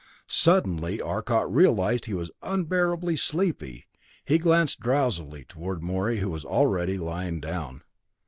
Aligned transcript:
Suddenly 0.25 0.99
Arcot 0.99 1.53
realized 1.53 2.05
he 2.05 2.15
was 2.15 2.31
unbearably 2.41 3.15
sleepy. 3.15 3.85
He 4.25 4.39
glanced 4.39 4.79
drowsily 4.79 5.43
toward 5.45 5.83
Morey 5.83 6.17
who 6.17 6.31
was 6.31 6.43
already 6.43 6.97
lying 6.97 7.39
down. 7.39 7.83